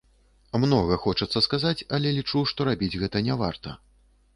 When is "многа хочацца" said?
0.63-1.45